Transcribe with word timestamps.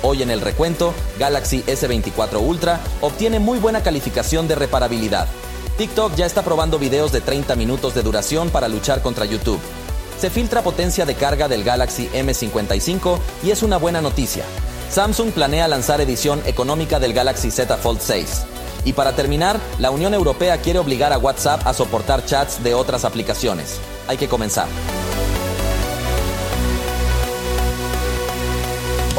Hoy 0.00 0.22
en 0.22 0.30
el 0.30 0.40
recuento, 0.40 0.94
Galaxy 1.18 1.64
S24 1.64 2.40
Ultra 2.40 2.78
obtiene 3.00 3.40
muy 3.40 3.58
buena 3.58 3.82
calificación 3.82 4.46
de 4.46 4.54
reparabilidad. 4.54 5.26
TikTok 5.76 6.14
ya 6.14 6.24
está 6.24 6.42
probando 6.42 6.78
videos 6.78 7.10
de 7.10 7.20
30 7.20 7.56
minutos 7.56 7.96
de 7.96 8.04
duración 8.04 8.50
para 8.50 8.68
luchar 8.68 9.02
contra 9.02 9.24
YouTube. 9.24 9.58
Se 10.16 10.30
filtra 10.30 10.62
potencia 10.62 11.04
de 11.04 11.16
carga 11.16 11.48
del 11.48 11.64
Galaxy 11.64 12.08
M55 12.14 13.18
y 13.42 13.50
es 13.50 13.64
una 13.64 13.76
buena 13.76 14.00
noticia. 14.00 14.44
Samsung 14.88 15.32
planea 15.32 15.66
lanzar 15.66 16.00
edición 16.00 16.42
económica 16.46 17.00
del 17.00 17.12
Galaxy 17.12 17.50
Z 17.50 17.76
Fold 17.78 18.00
6. 18.00 18.44
Y 18.84 18.92
para 18.92 19.16
terminar, 19.16 19.58
la 19.80 19.90
Unión 19.90 20.14
Europea 20.14 20.58
quiere 20.58 20.78
obligar 20.78 21.12
a 21.12 21.18
WhatsApp 21.18 21.66
a 21.66 21.74
soportar 21.74 22.24
chats 22.24 22.62
de 22.62 22.72
otras 22.72 23.04
aplicaciones. 23.04 23.80
Hay 24.06 24.16
que 24.16 24.28
comenzar. 24.28 24.68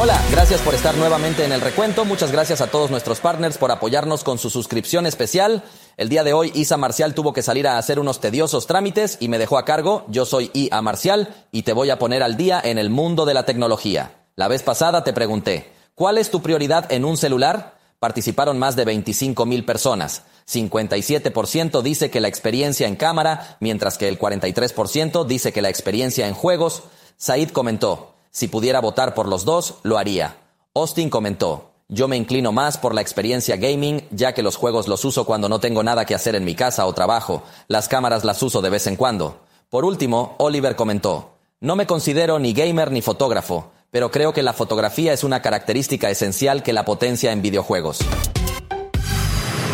Hola, 0.01 0.17
gracias 0.31 0.61
por 0.61 0.73
estar 0.73 0.95
nuevamente 0.95 1.43
en 1.43 1.51
el 1.51 1.59
recuento. 1.59 2.05
Muchas 2.05 2.31
gracias 2.31 2.61
a 2.61 2.67
todos 2.67 2.89
nuestros 2.89 3.19
partners 3.19 3.57
por 3.57 3.69
apoyarnos 3.69 4.23
con 4.23 4.37
su 4.37 4.49
suscripción 4.49 5.05
especial. 5.05 5.61
El 5.97 6.07
día 6.07 6.23
de 6.23 6.31
hoy 6.31 6.53
Isa 6.55 6.77
Marcial 6.77 7.13
tuvo 7.13 7.33
que 7.33 7.41
salir 7.41 7.67
a 7.67 7.77
hacer 7.77 7.99
unos 7.99 8.21
tediosos 8.21 8.65
trámites 8.65 9.17
y 9.19 9.27
me 9.27 9.37
dejó 9.37 9.57
a 9.57 9.65
cargo. 9.65 10.05
Yo 10.07 10.23
soy 10.23 10.51
IA 10.53 10.81
Marcial 10.81 11.35
y 11.51 11.63
te 11.63 11.73
voy 11.73 11.89
a 11.89 11.99
poner 11.99 12.23
al 12.23 12.37
día 12.37 12.61
en 12.63 12.77
el 12.77 12.89
mundo 12.89 13.25
de 13.25 13.33
la 13.33 13.43
tecnología. 13.43 14.23
La 14.37 14.47
vez 14.47 14.63
pasada 14.63 15.03
te 15.03 15.11
pregunté, 15.11 15.69
¿cuál 15.95 16.17
es 16.17 16.31
tu 16.31 16.41
prioridad 16.41 16.89
en 16.93 17.03
un 17.03 17.17
celular? 17.17 17.77
Participaron 17.99 18.57
más 18.57 18.77
de 18.77 18.85
25 18.85 19.45
mil 19.45 19.65
personas. 19.65 20.23
57% 20.49 21.81
dice 21.81 22.09
que 22.09 22.21
la 22.21 22.29
experiencia 22.29 22.87
en 22.87 22.95
cámara, 22.95 23.57
mientras 23.59 23.97
que 23.97 24.07
el 24.07 24.17
43% 24.17 25.25
dice 25.25 25.51
que 25.51 25.61
la 25.61 25.67
experiencia 25.67 26.29
en 26.29 26.35
juegos. 26.35 26.83
Said 27.17 27.49
comentó, 27.49 28.08
si 28.31 28.47
pudiera 28.47 28.79
votar 28.81 29.13
por 29.13 29.27
los 29.27 29.45
dos, 29.45 29.75
lo 29.83 29.97
haría. 29.97 30.37
Austin 30.73 31.09
comentó, 31.09 31.71
yo 31.87 32.07
me 32.07 32.17
inclino 32.17 32.51
más 32.51 32.77
por 32.77 32.93
la 32.93 33.01
experiencia 33.01 33.55
gaming, 33.55 34.07
ya 34.11 34.33
que 34.33 34.43
los 34.43 34.55
juegos 34.55 34.87
los 34.87 35.03
uso 35.05 35.25
cuando 35.25 35.49
no 35.49 35.59
tengo 35.59 35.81
nada 35.81 36.05
que 36.05 36.13
hacer 36.13 36.35
en 36.35 36.45
mi 36.45 36.53
casa 36.53 36.85
o 36.85 36.93
trabajo. 36.93 37.41
Las 37.67 37.87
cámaras 37.87 38.23
las 38.23 38.43
uso 38.43 38.61
de 38.61 38.69
vez 38.69 38.85
en 38.85 38.95
cuando. 38.95 39.39
Por 39.69 39.85
último, 39.85 40.35
Oliver 40.37 40.75
comentó, 40.75 41.31
no 41.61 41.75
me 41.75 41.87
considero 41.87 42.39
ni 42.39 42.53
gamer 42.53 42.91
ni 42.91 43.01
fotógrafo, 43.01 43.71
pero 43.91 44.11
creo 44.11 44.33
que 44.33 44.43
la 44.43 44.53
fotografía 44.53 45.13
es 45.13 45.23
una 45.23 45.41
característica 45.41 46.09
esencial 46.09 46.61
que 46.61 46.73
la 46.73 46.85
potencia 46.85 47.31
en 47.31 47.41
videojuegos. 47.41 47.99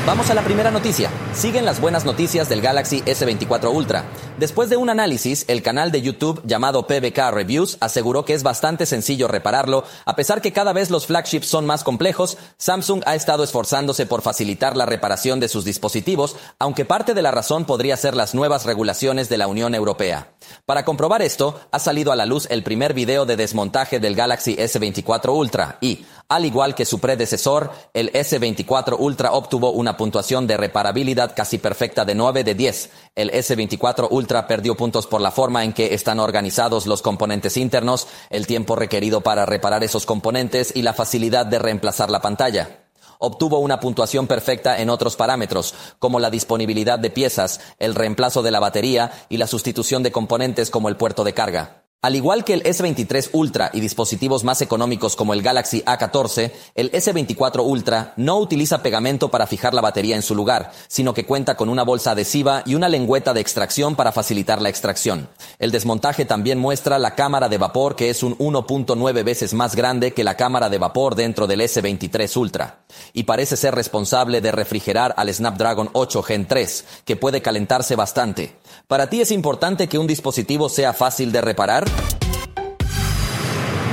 Vamos 0.06 0.30
a 0.30 0.36
la 0.36 0.44
primera 0.44 0.70
noticia. 0.70 1.09
Siguen 1.33 1.66
las 1.66 1.81
buenas 1.81 2.06
noticias 2.06 2.48
del 2.48 2.61
Galaxy 2.61 3.02
S24 3.02 3.73
Ultra. 3.73 4.06
Después 4.38 4.69
de 4.69 4.75
un 4.75 4.89
análisis, 4.89 5.45
el 5.47 5.64
canal 5.64 5.94
de 5.94 6.02
YouTube 6.02 6.41
llamado 6.44 6.88
PBK 6.88 7.31
Reviews 7.31 7.78
aseguró 7.80 8.25
que 8.25 8.33
es 8.33 8.44
bastante 8.44 8.86
sencillo 8.86 9.30
repararlo. 9.30 9.86
A 10.03 10.17
pesar 10.17 10.42
que 10.42 10.52
cada 10.52 10.73
vez 10.73 10.89
los 10.89 11.05
flagships 11.05 11.47
son 11.47 11.66
más 11.66 11.86
complejos, 11.86 12.38
Samsung 12.58 13.02
ha 13.05 13.16
estado 13.16 13.45
esforzándose 13.45 14.05
por 14.05 14.22
facilitar 14.22 14.75
la 14.75 14.86
reparación 14.86 15.39
de 15.39 15.47
sus 15.47 15.64
dispositivos, 15.64 16.36
aunque 16.59 16.83
parte 16.83 17.14
de 17.14 17.22
la 17.22 17.31
razón 17.31 17.64
podría 17.64 17.95
ser 17.95 18.14
las 18.14 18.36
nuevas 18.36 18.66
regulaciones 18.66 19.30
de 19.30 19.38
la 19.38 19.47
Unión 19.47 19.73
Europea. 19.73 20.33
Para 20.66 20.83
comprobar 20.83 21.22
esto, 21.22 21.58
ha 21.72 21.80
salido 21.80 22.11
a 22.11 22.17
la 22.17 22.25
luz 22.25 22.45
el 22.52 22.61
primer 22.61 22.94
video 22.94 23.25
de 23.25 23.38
desmontaje 23.38 24.02
del 24.02 24.16
Galaxy 24.16 24.58
S24 24.58 25.33
Ultra 25.33 25.77
y, 25.80 26.05
al 26.27 26.44
igual 26.44 26.75
que 26.75 26.86
su 26.86 26.99
predecesor, 26.99 27.72
el 27.94 28.11
S24 28.11 28.97
Ultra 28.99 29.31
obtuvo 29.31 29.72
una 29.72 29.95
puntuación 29.95 30.45
de 30.45 30.58
reparabilidad 30.58 31.33
casi 31.33 31.58
perfecta 31.58 32.03
de 32.03 32.16
9 32.16 32.44
de 32.44 32.53
10. 32.53 32.89
El 33.16 33.31
S24 33.31 34.08
Ultra 34.09 34.25
perdió 34.26 34.76
puntos 34.76 35.08
por 35.08 35.22
la 35.22 35.31
forma 35.31 35.64
en 35.64 35.73
que 35.73 35.94
están 35.94 36.20
organizados 36.20 36.88
los 36.88 37.02
componentes 37.02 37.58
internos, 37.58 38.08
el 38.30 38.48
tiempo 38.48 38.76
requerido 38.76 39.22
para 39.22 39.45
reparar 39.45 39.84
esos 39.84 40.06
componentes 40.06 40.76
y 40.76 40.82
la 40.82 40.94
facilidad 40.94 41.45
de 41.45 41.59
reemplazar 41.59 42.09
la 42.09 42.22
pantalla 42.22 42.82
obtuvo 43.17 43.59
una 43.59 43.80
puntuación 43.80 44.28
perfecta 44.28 44.80
en 44.80 44.90
otros 44.90 45.16
parámetros, 45.16 45.73
como 46.00 46.20
la 46.20 46.30
disponibilidad 46.30 47.00
de 47.00 47.09
piezas, 47.09 47.62
el 47.80 47.95
reemplazo 47.95 48.44
de 48.44 48.52
la 48.52 48.59
batería 48.59 49.11
y 49.30 49.38
la 49.38 49.48
sustitución 49.48 50.04
de 50.04 50.11
componentes 50.11 50.70
como 50.70 50.89
el 50.89 50.98
puerto 50.98 51.23
de 51.23 51.33
carga. 51.33 51.85
Al 52.02 52.16
igual 52.16 52.44
que 52.44 52.54
el 52.54 52.61
S23 52.61 53.30
Ultra 53.33 53.72
y 53.73 53.80
dispositivos 53.80 54.44
más 54.44 54.61
económicos 54.61 55.16
como 55.16 55.33
el 55.33 55.42
Galaxy 55.42 55.82
A14, 55.82 56.52
el 56.76 56.92
S24 56.92 57.66
Ultra 57.66 58.14
no 58.16 58.38
utiliza 58.38 58.83
pegamento 58.83 59.32
para 59.32 59.48
fijar 59.48 59.73
la 59.73 59.82
batería 59.82 60.16
en 60.16 60.22
su 60.22 60.36
lugar, 60.36 60.72
sino 60.88 61.16
que 61.16 61.26
cuenta 61.26 61.58
con 61.58 61.67
una 61.67 61.82
bolsa 61.82 62.11
adhesiva 62.11 62.61
y 62.64 62.76
una 62.76 62.89
lengüeta 62.89 63.34
de 63.34 63.42
extracción 63.42 63.95
para 63.95 64.11
facilitar 64.11 64.61
la 64.61 64.70
extracción. 64.70 65.28
El 65.58 65.72
desmontaje 65.72 66.26
también 66.26 66.60
muestra 66.60 67.00
la 67.00 67.16
cámara 67.16 67.50
de 67.50 67.58
vapor 67.58 67.95
que 67.95 68.11
es 68.11 68.22
un 68.22 68.38
1.9 68.38 69.23
veces 69.23 69.55
más 69.55 69.76
grande 69.76 70.14
que 70.14 70.23
la 70.23 70.38
cámara 70.38 70.70
de 70.70 70.78
vapor 70.78 71.16
dentro 71.16 71.48
del 71.48 71.61
S23 71.61 72.38
Ultra, 72.38 72.82
y 73.14 73.23
parece 73.23 73.58
ser 73.58 73.73
responsable 73.73 74.42
de 74.42 74.52
refrigerar 74.52 75.16
al 75.17 75.34
Snapdragon 75.34 75.89
8 75.94 76.22
Gen 76.22 76.45
3, 76.45 76.86
que 77.04 77.16
puede 77.16 77.42
calentarse 77.42 77.95
bastante. 77.95 78.55
¿Para 78.88 79.10
ti 79.10 79.22
es 79.22 79.32
importante 79.32 79.88
que 79.88 79.98
un 79.98 80.05
dispositivo 80.05 80.70
sea 80.70 80.94
fácil 80.94 81.32
de 81.32 81.42
reparar? 81.42 81.85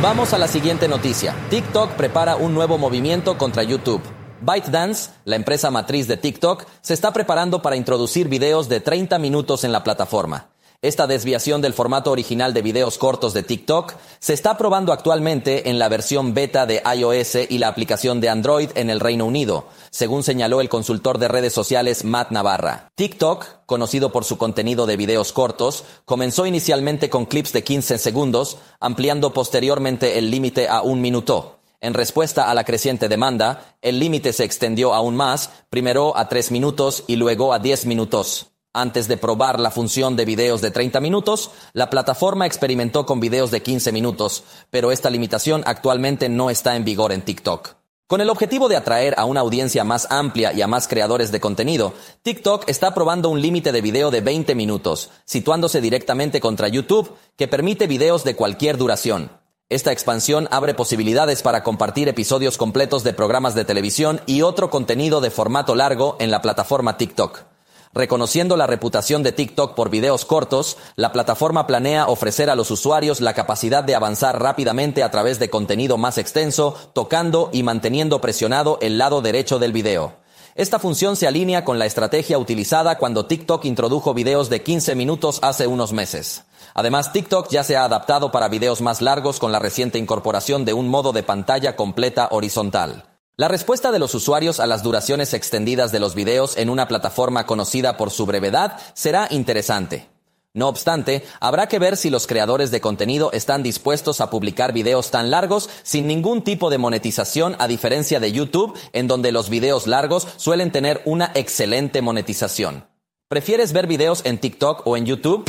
Vamos 0.02 0.32
a 0.32 0.38
la 0.38 0.48
siguiente 0.48 0.88
noticia. 0.88 1.34
TikTok 1.48 1.92
prepara 1.92 2.36
un 2.36 2.54
nuevo 2.54 2.76
movimiento 2.76 3.38
contra 3.38 3.62
YouTube. 3.62 4.02
ByteDance, 4.40 5.10
la 5.24 5.36
empresa 5.36 5.70
matriz 5.70 6.08
de 6.08 6.16
TikTok, 6.16 6.66
se 6.80 6.94
está 6.94 7.12
preparando 7.12 7.62
para 7.62 7.76
introducir 7.76 8.28
videos 8.28 8.68
de 8.68 8.80
30 8.80 9.18
minutos 9.20 9.62
en 9.62 9.70
la 9.70 9.84
plataforma. 9.84 10.51
Esta 10.82 11.06
desviación 11.06 11.62
del 11.62 11.74
formato 11.74 12.10
original 12.10 12.52
de 12.52 12.60
videos 12.60 12.98
cortos 12.98 13.32
de 13.34 13.44
TikTok 13.44 13.94
se 14.18 14.32
está 14.32 14.58
probando 14.58 14.92
actualmente 14.92 15.70
en 15.70 15.78
la 15.78 15.88
versión 15.88 16.34
beta 16.34 16.66
de 16.66 16.82
iOS 16.96 17.36
y 17.48 17.58
la 17.58 17.68
aplicación 17.68 18.20
de 18.20 18.28
Android 18.28 18.68
en 18.74 18.90
el 18.90 18.98
Reino 18.98 19.24
Unido, 19.24 19.68
según 19.92 20.24
señaló 20.24 20.60
el 20.60 20.68
consultor 20.68 21.18
de 21.18 21.28
redes 21.28 21.52
sociales 21.52 22.02
Matt 22.02 22.32
Navarra. 22.32 22.90
TikTok, 22.96 23.64
conocido 23.64 24.10
por 24.10 24.24
su 24.24 24.38
contenido 24.38 24.86
de 24.86 24.96
videos 24.96 25.32
cortos, 25.32 25.84
comenzó 26.04 26.46
inicialmente 26.46 27.08
con 27.08 27.26
clips 27.26 27.52
de 27.52 27.62
15 27.62 27.98
segundos, 27.98 28.58
ampliando 28.80 29.32
posteriormente 29.32 30.18
el 30.18 30.32
límite 30.32 30.66
a 30.66 30.82
un 30.82 31.00
minuto. 31.00 31.60
En 31.80 31.94
respuesta 31.94 32.50
a 32.50 32.54
la 32.54 32.64
creciente 32.64 33.08
demanda, 33.08 33.76
el 33.82 34.00
límite 34.00 34.32
se 34.32 34.42
extendió 34.42 34.94
aún 34.94 35.14
más, 35.14 35.50
primero 35.70 36.16
a 36.16 36.28
3 36.28 36.50
minutos 36.50 37.04
y 37.06 37.14
luego 37.14 37.52
a 37.52 37.60
10 37.60 37.86
minutos. 37.86 38.51
Antes 38.74 39.06
de 39.06 39.18
probar 39.18 39.60
la 39.60 39.70
función 39.70 40.16
de 40.16 40.24
videos 40.24 40.62
de 40.62 40.70
30 40.70 40.98
minutos, 41.00 41.50
la 41.74 41.90
plataforma 41.90 42.46
experimentó 42.46 43.04
con 43.04 43.20
videos 43.20 43.50
de 43.50 43.62
15 43.62 43.92
minutos, 43.92 44.44
pero 44.70 44.92
esta 44.92 45.10
limitación 45.10 45.62
actualmente 45.66 46.30
no 46.30 46.48
está 46.48 46.74
en 46.74 46.84
vigor 46.84 47.12
en 47.12 47.20
TikTok. 47.20 47.74
Con 48.06 48.22
el 48.22 48.30
objetivo 48.30 48.70
de 48.70 48.76
atraer 48.76 49.14
a 49.18 49.26
una 49.26 49.40
audiencia 49.40 49.84
más 49.84 50.06
amplia 50.10 50.54
y 50.54 50.62
a 50.62 50.66
más 50.68 50.88
creadores 50.88 51.30
de 51.30 51.40
contenido, 51.40 51.92
TikTok 52.22 52.66
está 52.66 52.94
probando 52.94 53.28
un 53.28 53.42
límite 53.42 53.72
de 53.72 53.82
video 53.82 54.10
de 54.10 54.22
20 54.22 54.54
minutos, 54.54 55.10
situándose 55.26 55.82
directamente 55.82 56.40
contra 56.40 56.68
YouTube, 56.68 57.12
que 57.36 57.48
permite 57.48 57.86
videos 57.86 58.24
de 58.24 58.36
cualquier 58.36 58.78
duración. 58.78 59.32
Esta 59.68 59.92
expansión 59.92 60.48
abre 60.50 60.72
posibilidades 60.72 61.42
para 61.42 61.62
compartir 61.62 62.08
episodios 62.08 62.56
completos 62.56 63.04
de 63.04 63.12
programas 63.12 63.54
de 63.54 63.66
televisión 63.66 64.22
y 64.24 64.40
otro 64.40 64.70
contenido 64.70 65.20
de 65.20 65.30
formato 65.30 65.74
largo 65.74 66.16
en 66.20 66.30
la 66.30 66.40
plataforma 66.40 66.96
TikTok. 66.96 67.51
Reconociendo 67.94 68.56
la 68.56 68.66
reputación 68.66 69.22
de 69.22 69.32
TikTok 69.32 69.74
por 69.74 69.90
videos 69.90 70.24
cortos, 70.24 70.78
la 70.96 71.12
plataforma 71.12 71.66
planea 71.66 72.06
ofrecer 72.06 72.48
a 72.48 72.54
los 72.54 72.70
usuarios 72.70 73.20
la 73.20 73.34
capacidad 73.34 73.84
de 73.84 73.94
avanzar 73.94 74.40
rápidamente 74.40 75.02
a 75.02 75.10
través 75.10 75.38
de 75.38 75.50
contenido 75.50 75.98
más 75.98 76.16
extenso, 76.16 76.74
tocando 76.94 77.50
y 77.52 77.62
manteniendo 77.62 78.22
presionado 78.22 78.78
el 78.80 78.96
lado 78.96 79.20
derecho 79.20 79.58
del 79.58 79.74
video. 79.74 80.22
Esta 80.54 80.78
función 80.78 81.16
se 81.16 81.26
alinea 81.26 81.66
con 81.66 81.78
la 81.78 81.84
estrategia 81.84 82.38
utilizada 82.38 82.96
cuando 82.96 83.26
TikTok 83.26 83.66
introdujo 83.66 84.14
videos 84.14 84.48
de 84.48 84.62
15 84.62 84.94
minutos 84.94 85.38
hace 85.42 85.66
unos 85.66 85.92
meses. 85.92 86.44
Además, 86.72 87.12
TikTok 87.12 87.50
ya 87.50 87.62
se 87.62 87.76
ha 87.76 87.84
adaptado 87.84 88.32
para 88.32 88.48
videos 88.48 88.80
más 88.80 89.02
largos 89.02 89.38
con 89.38 89.52
la 89.52 89.58
reciente 89.58 89.98
incorporación 89.98 90.64
de 90.64 90.72
un 90.72 90.88
modo 90.88 91.12
de 91.12 91.22
pantalla 91.22 91.76
completa 91.76 92.28
horizontal. 92.30 93.11
La 93.38 93.48
respuesta 93.48 93.90
de 93.92 93.98
los 93.98 94.14
usuarios 94.14 94.60
a 94.60 94.66
las 94.66 94.82
duraciones 94.82 95.32
extendidas 95.32 95.90
de 95.90 96.00
los 96.00 96.14
videos 96.14 96.58
en 96.58 96.68
una 96.68 96.86
plataforma 96.86 97.46
conocida 97.46 97.96
por 97.96 98.10
su 98.10 98.26
brevedad 98.26 98.78
será 98.92 99.26
interesante. 99.30 100.10
No 100.52 100.68
obstante, 100.68 101.24
habrá 101.40 101.66
que 101.66 101.78
ver 101.78 101.96
si 101.96 102.10
los 102.10 102.26
creadores 102.26 102.70
de 102.70 102.82
contenido 102.82 103.32
están 103.32 103.62
dispuestos 103.62 104.20
a 104.20 104.28
publicar 104.28 104.74
videos 104.74 105.10
tan 105.10 105.30
largos 105.30 105.70
sin 105.82 106.06
ningún 106.06 106.44
tipo 106.44 106.68
de 106.68 106.76
monetización 106.76 107.56
a 107.58 107.68
diferencia 107.68 108.20
de 108.20 108.32
YouTube, 108.32 108.78
en 108.92 109.08
donde 109.08 109.32
los 109.32 109.48
videos 109.48 109.86
largos 109.86 110.28
suelen 110.36 110.70
tener 110.70 111.00
una 111.06 111.32
excelente 111.34 112.02
monetización. 112.02 112.86
¿Prefieres 113.28 113.72
ver 113.72 113.86
videos 113.86 114.20
en 114.26 114.36
TikTok 114.36 114.86
o 114.86 114.98
en 114.98 115.06
YouTube? 115.06 115.42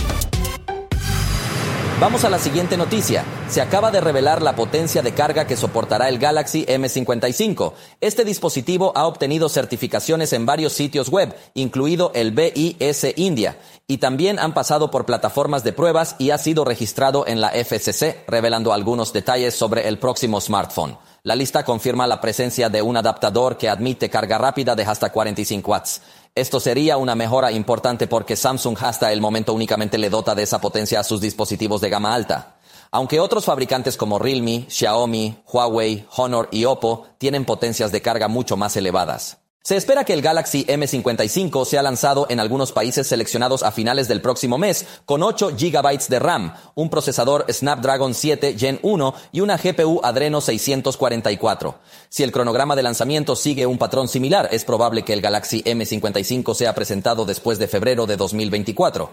Vamos 2.04 2.26
a 2.26 2.30
la 2.30 2.38
siguiente 2.38 2.76
noticia. 2.76 3.24
Se 3.48 3.62
acaba 3.62 3.90
de 3.90 4.02
revelar 4.02 4.42
la 4.42 4.58
potencia 4.58 5.02
de 5.02 5.14
carga 5.14 5.48
que 5.48 5.56
soportará 5.56 6.10
el 6.10 6.20
Galaxy 6.20 6.66
M55. 6.66 7.72
Este 8.02 8.26
dispositivo 8.26 8.92
ha 8.94 9.08
obtenido 9.08 9.48
certificaciones 9.48 10.34
en 10.34 10.46
varios 10.46 10.74
sitios 10.74 11.08
web, 11.08 11.34
incluido 11.54 12.12
el 12.14 12.32
BIS 12.34 13.14
India, 13.16 13.58
y 13.88 14.00
también 14.00 14.38
han 14.38 14.54
pasado 14.54 14.92
por 14.92 15.06
plataformas 15.06 15.64
de 15.64 15.72
pruebas 15.72 16.18
y 16.20 16.32
ha 16.32 16.38
sido 16.38 16.66
registrado 16.66 17.26
en 17.26 17.40
la 17.40 17.52
FCC, 17.52 18.26
revelando 18.28 18.74
algunos 18.74 19.14
detalles 19.14 19.56
sobre 19.56 19.88
el 19.88 19.98
próximo 19.98 20.42
smartphone. 20.42 20.98
La 21.24 21.38
lista 21.38 21.64
confirma 21.64 22.06
la 22.06 22.20
presencia 22.20 22.68
de 22.68 22.82
un 22.82 22.98
adaptador 22.98 23.56
que 23.56 23.70
admite 23.70 24.10
carga 24.10 24.38
rápida 24.38 24.76
de 24.76 24.84
hasta 24.84 25.10
45 25.10 25.72
watts. 25.72 26.02
Esto 26.36 26.60
sería 26.60 26.98
una 26.98 27.14
mejora 27.14 27.52
importante 27.52 28.08
porque 28.08 28.36
Samsung 28.36 28.76
hasta 28.82 29.14
el 29.14 29.22
momento 29.22 29.54
únicamente 29.54 30.00
le 30.00 30.10
dota 30.10 30.34
de 30.34 30.42
esa 30.42 30.60
potencia 30.60 31.00
a 31.00 31.04
sus 31.04 31.22
dispositivos 31.22 31.80
de 31.80 31.92
gama 31.92 32.16
alta. 32.16 32.56
Aunque 32.90 33.20
otros 33.20 33.46
fabricantes 33.46 33.98
como 33.98 34.18
Realme, 34.18 34.66
Xiaomi, 34.68 35.44
Huawei, 35.46 36.08
Honor 36.18 36.50
y 36.52 36.66
Oppo 36.66 37.06
tienen 37.20 37.46
potencias 37.46 37.92
de 37.92 38.02
carga 38.02 38.30
mucho 38.30 38.58
más 38.58 38.76
elevadas. 38.76 39.43
Se 39.66 39.78
espera 39.78 40.04
que 40.04 40.12
el 40.12 40.22
Galaxy 40.22 40.66
M55 40.66 41.64
sea 41.64 41.82
lanzado 41.82 42.28
en 42.30 42.42
algunos 42.42 42.74
países 42.74 43.08
seleccionados 43.08 43.64
a 43.64 43.72
finales 43.72 44.10
del 44.10 44.20
próximo 44.20 44.58
mes, 44.58 44.86
con 45.06 45.24
8 45.24 45.52
GB 45.58 46.10
de 46.10 46.20
RAM, 46.20 46.54
un 46.76 46.90
procesador 46.90 47.46
Snapdragon 47.50 48.14
7 48.14 48.58
Gen 48.60 48.82
1 48.82 49.16
y 49.32 49.40
una 49.40 49.56
GPU 49.56 50.02
Adreno 50.04 50.42
644. 50.42 51.80
Si 52.10 52.24
el 52.24 52.34
cronograma 52.34 52.76
de 52.76 52.84
lanzamiento 52.84 53.38
sigue 53.38 53.66
un 53.66 53.78
patrón 53.78 54.10
similar, 54.10 54.50
es 54.52 54.66
probable 54.66 55.04
que 55.06 55.14
el 55.14 55.22
Galaxy 55.22 55.64
M55 55.64 56.56
sea 56.56 56.76
presentado 56.76 57.24
después 57.24 57.58
de 57.58 57.70
febrero 57.70 58.06
de 58.06 58.18
2024. 58.18 59.12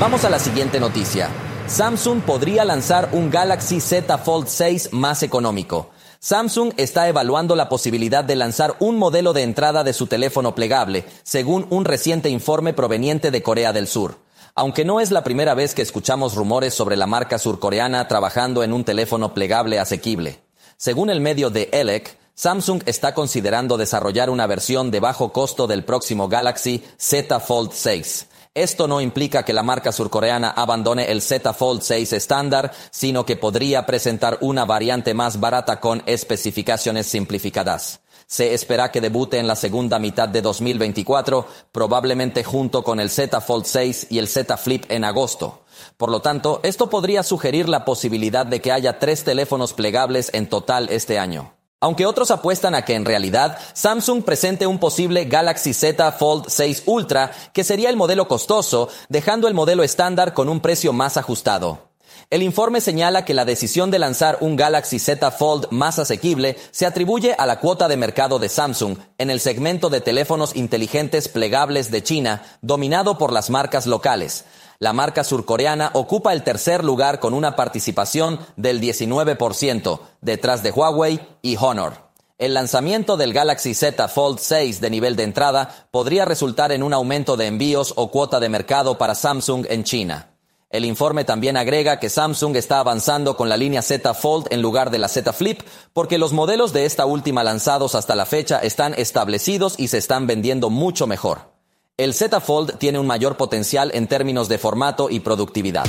Vamos 0.00 0.24
a 0.24 0.30
la 0.30 0.40
siguiente 0.40 0.80
noticia. 0.80 1.30
Samsung 1.68 2.22
podría 2.22 2.64
lanzar 2.64 3.10
un 3.12 3.30
Galaxy 3.30 3.78
Z 3.78 4.18
Fold 4.18 4.48
6 4.48 4.88
más 4.90 5.22
económico. 5.22 5.90
Samsung 6.22 6.74
está 6.76 7.08
evaluando 7.08 7.56
la 7.56 7.70
posibilidad 7.70 8.22
de 8.22 8.36
lanzar 8.36 8.76
un 8.78 8.98
modelo 8.98 9.32
de 9.32 9.42
entrada 9.42 9.84
de 9.84 9.94
su 9.94 10.06
teléfono 10.06 10.54
plegable, 10.54 11.06
según 11.22 11.66
un 11.70 11.86
reciente 11.86 12.28
informe 12.28 12.74
proveniente 12.74 13.30
de 13.30 13.42
Corea 13.42 13.72
del 13.72 13.86
Sur. 13.86 14.18
Aunque 14.54 14.84
no 14.84 15.00
es 15.00 15.12
la 15.12 15.24
primera 15.24 15.54
vez 15.54 15.74
que 15.74 15.80
escuchamos 15.80 16.34
rumores 16.34 16.74
sobre 16.74 16.98
la 16.98 17.06
marca 17.06 17.38
surcoreana 17.38 18.06
trabajando 18.06 18.62
en 18.62 18.74
un 18.74 18.84
teléfono 18.84 19.32
plegable 19.32 19.78
asequible. 19.78 20.42
Según 20.76 21.08
el 21.08 21.22
medio 21.22 21.48
de 21.48 21.70
ELEC, 21.72 22.18
Samsung 22.34 22.82
está 22.84 23.14
considerando 23.14 23.78
desarrollar 23.78 24.28
una 24.28 24.46
versión 24.46 24.90
de 24.90 25.00
bajo 25.00 25.32
costo 25.32 25.66
del 25.66 25.84
próximo 25.86 26.28
Galaxy 26.28 26.84
Z 26.98 27.40
Fold 27.40 27.72
6. 27.72 28.26
Esto 28.54 28.88
no 28.88 29.00
implica 29.00 29.44
que 29.44 29.52
la 29.52 29.62
marca 29.62 29.92
surcoreana 29.92 30.50
abandone 30.50 31.12
el 31.12 31.22
Z 31.22 31.52
Fold 31.52 31.82
6 31.82 32.12
estándar, 32.12 32.72
sino 32.90 33.24
que 33.24 33.36
podría 33.36 33.86
presentar 33.86 34.38
una 34.40 34.64
variante 34.64 35.14
más 35.14 35.38
barata 35.38 35.78
con 35.78 36.02
especificaciones 36.06 37.06
simplificadas. 37.06 38.00
Se 38.26 38.52
espera 38.52 38.90
que 38.90 39.00
debute 39.00 39.38
en 39.38 39.46
la 39.46 39.54
segunda 39.54 40.00
mitad 40.00 40.28
de 40.28 40.42
2024, 40.42 41.46
probablemente 41.70 42.42
junto 42.42 42.82
con 42.82 42.98
el 42.98 43.10
Z 43.10 43.40
Fold 43.40 43.66
6 43.66 44.08
y 44.10 44.18
el 44.18 44.26
Z 44.26 44.56
Flip 44.56 44.84
en 44.88 45.04
agosto. 45.04 45.62
Por 45.96 46.10
lo 46.10 46.20
tanto, 46.20 46.58
esto 46.64 46.90
podría 46.90 47.22
sugerir 47.22 47.68
la 47.68 47.84
posibilidad 47.84 48.46
de 48.46 48.60
que 48.60 48.72
haya 48.72 48.98
tres 48.98 49.22
teléfonos 49.22 49.74
plegables 49.74 50.28
en 50.34 50.48
total 50.48 50.88
este 50.90 51.20
año. 51.20 51.59
Aunque 51.82 52.04
otros 52.04 52.30
apuestan 52.30 52.74
a 52.74 52.84
que 52.84 52.94
en 52.94 53.06
realidad 53.06 53.58
Samsung 53.72 54.22
presente 54.22 54.66
un 54.66 54.78
posible 54.78 55.24
Galaxy 55.24 55.72
Z 55.72 56.12
Fold 56.12 56.44
6 56.48 56.82
Ultra, 56.84 57.32
que 57.54 57.64
sería 57.64 57.88
el 57.88 57.96
modelo 57.96 58.28
costoso, 58.28 58.90
dejando 59.08 59.48
el 59.48 59.54
modelo 59.54 59.82
estándar 59.82 60.34
con 60.34 60.50
un 60.50 60.60
precio 60.60 60.92
más 60.92 61.16
ajustado. 61.16 61.90
El 62.28 62.42
informe 62.42 62.82
señala 62.82 63.24
que 63.24 63.32
la 63.32 63.46
decisión 63.46 63.90
de 63.90 63.98
lanzar 63.98 64.36
un 64.40 64.56
Galaxy 64.56 64.98
Z 64.98 65.30
Fold 65.30 65.68
más 65.70 65.98
asequible 65.98 66.58
se 66.70 66.84
atribuye 66.84 67.34
a 67.38 67.46
la 67.46 67.60
cuota 67.60 67.88
de 67.88 67.96
mercado 67.96 68.38
de 68.38 68.50
Samsung 68.50 68.98
en 69.16 69.30
el 69.30 69.40
segmento 69.40 69.88
de 69.88 70.02
teléfonos 70.02 70.54
inteligentes 70.54 71.28
plegables 71.28 71.90
de 71.90 72.02
China, 72.02 72.42
dominado 72.60 73.16
por 73.16 73.32
las 73.32 73.48
marcas 73.48 73.86
locales. 73.86 74.44
La 74.82 74.94
marca 74.94 75.24
surcoreana 75.24 75.90
ocupa 75.92 76.32
el 76.32 76.42
tercer 76.42 76.84
lugar 76.84 77.20
con 77.20 77.34
una 77.34 77.54
participación 77.54 78.40
del 78.56 78.80
19%, 78.80 80.00
detrás 80.22 80.62
de 80.62 80.70
Huawei 80.70 81.20
y 81.42 81.58
Honor. 81.58 82.08
El 82.38 82.54
lanzamiento 82.54 83.18
del 83.18 83.34
Galaxy 83.34 83.74
Z 83.74 84.08
Fold 84.08 84.38
6 84.38 84.80
de 84.80 84.88
nivel 84.88 85.16
de 85.16 85.24
entrada 85.24 85.86
podría 85.90 86.24
resultar 86.24 86.72
en 86.72 86.82
un 86.82 86.94
aumento 86.94 87.36
de 87.36 87.48
envíos 87.48 87.92
o 87.96 88.10
cuota 88.10 88.40
de 88.40 88.48
mercado 88.48 88.96
para 88.96 89.14
Samsung 89.14 89.66
en 89.68 89.84
China. 89.84 90.30
El 90.70 90.86
informe 90.86 91.24
también 91.24 91.58
agrega 91.58 92.00
que 92.00 92.08
Samsung 92.08 92.56
está 92.56 92.78
avanzando 92.78 93.36
con 93.36 93.50
la 93.50 93.58
línea 93.58 93.82
Z 93.82 94.14
Fold 94.14 94.46
en 94.48 94.62
lugar 94.62 94.90
de 94.90 94.98
la 94.98 95.08
Z 95.08 95.30
Flip 95.34 95.60
porque 95.92 96.16
los 96.16 96.32
modelos 96.32 96.72
de 96.72 96.86
esta 96.86 97.04
última 97.04 97.44
lanzados 97.44 97.94
hasta 97.94 98.14
la 98.14 98.24
fecha 98.24 98.60
están 98.60 98.94
establecidos 98.94 99.74
y 99.76 99.88
se 99.88 99.98
están 99.98 100.26
vendiendo 100.26 100.70
mucho 100.70 101.06
mejor. 101.06 101.59
El 102.00 102.14
Z 102.14 102.40
Fold 102.40 102.78
tiene 102.78 102.98
un 102.98 103.06
mayor 103.06 103.36
potencial 103.36 103.90
en 103.92 104.06
términos 104.06 104.48
de 104.48 104.56
formato 104.56 105.10
y 105.10 105.20
productividad. 105.20 105.84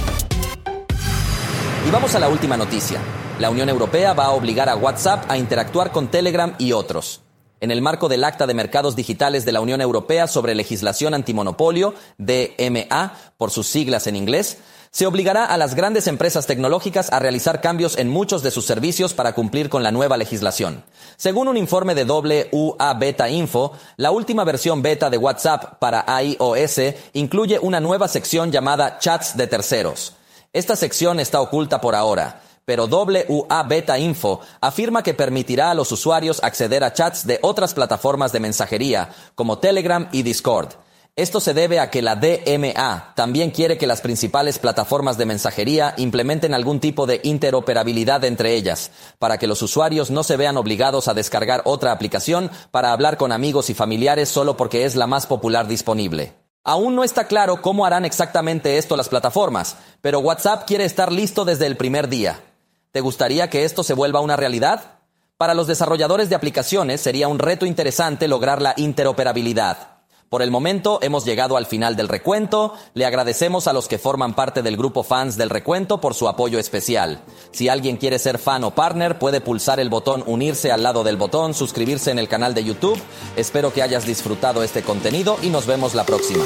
Y 1.88 1.90
vamos 1.90 2.14
a 2.16 2.20
la 2.20 2.28
última 2.28 2.58
noticia. 2.58 3.00
La 3.40 3.50
Unión 3.50 3.70
Europea 3.70 4.12
va 4.12 4.26
a 4.26 4.32
obligar 4.32 4.68
a 4.68 4.76
WhatsApp 4.76 5.24
a 5.30 5.38
interactuar 5.38 5.94
con 5.94 6.12
Telegram 6.12 6.54
y 6.58 6.74
otros. 6.74 7.22
En 7.62 7.72
el 7.72 7.82
marco 7.82 8.10
del 8.10 8.26
Acta 8.26 8.46
de 8.46 8.54
Mercados 8.54 8.98
Digitales 8.98 9.46
de 9.46 9.54
la 9.54 9.62
Unión 9.62 9.80
Europea 9.80 10.28
sobre 10.28 10.54
legislación 10.54 11.14
antimonopolio, 11.14 11.94
DMA, 12.18 13.14
por 13.38 13.50
sus 13.50 13.68
siglas 13.68 14.06
en 14.06 14.18
inglés, 14.18 14.58
se 14.92 15.06
obligará 15.06 15.46
a 15.46 15.56
las 15.56 15.74
grandes 15.74 16.08
empresas 16.08 16.48
tecnológicas 16.48 17.14
a 17.14 17.20
realizar 17.20 17.62
cambios 17.62 17.98
en 17.98 18.10
muchos 18.10 18.44
de 18.44 18.52
sus 18.52 18.66
servicios 18.66 19.14
para 19.14 19.34
cumplir 19.34 19.70
con 19.70 19.84
la 19.84 19.92
nueva 19.92 20.18
legislación. 20.18 20.84
Según 21.16 21.48
un 21.48 21.56
informe 21.56 21.96
de 21.96 22.04
WA 22.04 22.94
Beta 22.96 23.30
Info, 23.30 23.72
la 23.96 24.12
última 24.12 24.44
versión 24.44 24.82
beta 24.82 25.10
de 25.10 25.18
WhatsApp 25.18 25.80
para 25.80 26.06
iOS 26.22 26.82
incluye 27.14 27.58
una 27.60 27.80
nueva 27.80 28.10
sección 28.10 28.52
llamada 28.52 29.00
Chats 29.00 29.38
de 29.38 29.48
terceros. 29.48 30.14
Esta 30.52 30.76
sección 30.76 31.22
está 31.22 31.40
oculta 31.40 31.80
por 31.80 31.96
ahora, 31.96 32.42
pero 32.66 32.88
WA 32.88 33.64
Beta 33.64 33.98
Info 33.98 34.42
afirma 34.60 35.04
que 35.04 35.14
permitirá 35.14 35.72
a 35.72 35.74
los 35.74 35.90
usuarios 35.94 36.44
acceder 36.44 36.84
a 36.84 36.92
chats 36.92 37.26
de 37.26 37.40
otras 37.42 37.74
plataformas 37.74 38.34
de 38.34 38.42
mensajería, 38.42 39.10
como 39.36 39.60
Telegram 39.60 40.10
y 40.12 40.24
Discord. 40.24 40.74
Esto 41.18 41.42
se 41.42 41.54
debe 41.54 41.82
a 41.82 41.92
que 41.92 42.02
la 42.02 42.16
DMA 42.16 43.14
también 43.16 43.52
quiere 43.52 43.78
que 43.78 43.86
las 43.86 44.00
principales 44.00 44.60
plataformas 44.60 45.18
de 45.18 45.26
mensajería 45.26 45.94
implementen 45.98 46.54
algún 46.54 46.80
tipo 46.80 47.06
de 47.06 47.20
interoperabilidad 47.24 48.24
entre 48.24 48.54
ellas, 48.56 48.92
para 49.20 49.38
que 49.38 49.46
los 49.46 49.62
usuarios 49.62 50.10
no 50.10 50.24
se 50.24 50.38
vean 50.38 50.56
obligados 50.56 51.10
a 51.10 51.14
descargar 51.14 51.64
otra 51.66 51.92
aplicación 51.92 52.50
para 52.72 52.94
hablar 52.94 53.18
con 53.18 53.34
amigos 53.34 53.70
y 53.70 53.74
familiares 53.74 54.30
solo 54.30 54.56
porque 54.56 54.86
es 54.86 54.96
la 54.96 55.06
más 55.06 55.28
popular 55.28 55.68
disponible. 55.68 56.34
Aún 56.64 56.96
no 56.96 57.04
está 57.04 57.28
claro 57.28 57.62
cómo 57.62 57.86
harán 57.86 58.06
exactamente 58.06 58.78
esto 58.78 58.96
las 58.96 59.10
plataformas, 59.10 59.76
pero 60.00 60.20
WhatsApp 60.20 60.66
quiere 60.66 60.86
estar 60.86 61.12
listo 61.12 61.44
desde 61.44 61.68
el 61.68 61.76
primer 61.76 62.08
día. 62.08 62.40
¿Te 62.94 63.02
gustaría 63.02 63.50
que 63.50 63.66
esto 63.66 63.84
se 63.84 63.96
vuelva 63.96 64.22
una 64.22 64.38
realidad? 64.38 65.00
Para 65.36 65.56
los 65.56 65.68
desarrolladores 65.68 66.30
de 66.30 66.36
aplicaciones 66.36 67.02
sería 67.02 67.28
un 67.28 67.40
reto 67.40 67.66
interesante 67.66 68.30
lograr 68.30 68.62
la 68.62 68.76
interoperabilidad. 68.78 69.91
Por 70.32 70.42
el 70.42 70.50
momento 70.50 71.00
hemos 71.02 71.26
llegado 71.26 71.58
al 71.58 71.66
final 71.66 71.98
del 71.98 72.08
recuento. 72.08 72.74
Le 72.94 73.06
agradecemos 73.06 73.68
a 73.68 73.74
los 73.74 73.90
que 73.90 73.98
forman 73.98 74.34
parte 74.34 74.62
del 74.62 74.78
grupo 74.78 75.04
fans 75.04 75.36
del 75.36 75.50
recuento 75.50 76.00
por 76.00 76.14
su 76.14 76.30
apoyo 76.30 76.58
especial. 76.58 77.22
Si 77.52 77.68
alguien 77.68 77.98
quiere 77.98 78.18
ser 78.18 78.38
fan 78.38 78.64
o 78.64 78.74
partner, 78.74 79.20
puede 79.20 79.42
pulsar 79.42 79.82
el 79.82 79.90
botón 79.90 80.24
unirse 80.26 80.72
al 80.72 80.84
lado 80.84 81.04
del 81.04 81.18
botón 81.18 81.54
suscribirse 81.54 82.12
en 82.12 82.18
el 82.18 82.30
canal 82.30 82.54
de 82.54 82.64
YouTube. 82.64 82.98
Espero 83.36 83.74
que 83.74 83.82
hayas 83.82 84.06
disfrutado 84.06 84.64
este 84.64 84.84
contenido 84.84 85.36
y 85.42 85.50
nos 85.50 85.66
vemos 85.66 85.96
la 85.96 86.06
próxima. 86.06 86.46